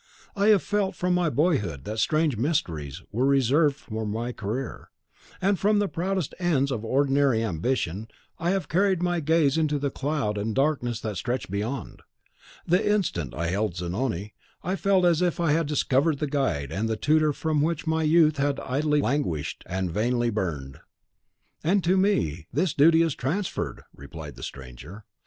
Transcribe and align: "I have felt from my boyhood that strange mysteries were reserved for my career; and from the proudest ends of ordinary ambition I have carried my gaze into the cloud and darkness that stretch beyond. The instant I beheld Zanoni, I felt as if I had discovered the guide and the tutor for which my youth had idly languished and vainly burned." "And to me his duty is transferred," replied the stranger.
"I 0.35 0.47
have 0.47 0.63
felt 0.63 0.95
from 0.95 1.13
my 1.13 1.29
boyhood 1.29 1.83
that 1.85 1.99
strange 1.99 2.35
mysteries 2.35 3.03
were 3.11 3.27
reserved 3.27 3.75
for 3.75 4.03
my 4.03 4.31
career; 4.31 4.89
and 5.39 5.59
from 5.59 5.77
the 5.77 5.87
proudest 5.87 6.33
ends 6.39 6.71
of 6.71 6.83
ordinary 6.83 7.43
ambition 7.43 8.07
I 8.39 8.49
have 8.49 8.67
carried 8.67 9.03
my 9.03 9.19
gaze 9.19 9.59
into 9.59 9.77
the 9.77 9.91
cloud 9.91 10.39
and 10.39 10.55
darkness 10.55 10.99
that 11.01 11.17
stretch 11.17 11.51
beyond. 11.51 11.99
The 12.65 12.83
instant 12.83 13.35
I 13.35 13.45
beheld 13.49 13.75
Zanoni, 13.75 14.33
I 14.63 14.75
felt 14.75 15.05
as 15.05 15.21
if 15.21 15.39
I 15.39 15.51
had 15.51 15.67
discovered 15.67 16.17
the 16.17 16.25
guide 16.25 16.71
and 16.71 16.89
the 16.89 16.97
tutor 16.97 17.31
for 17.31 17.53
which 17.53 17.85
my 17.85 18.01
youth 18.01 18.37
had 18.37 18.59
idly 18.61 19.01
languished 19.01 19.63
and 19.67 19.91
vainly 19.91 20.31
burned." 20.31 20.79
"And 21.63 21.83
to 21.83 21.95
me 21.95 22.47
his 22.51 22.73
duty 22.73 23.03
is 23.03 23.13
transferred," 23.13 23.83
replied 23.95 24.33
the 24.35 24.41
stranger. 24.41 25.05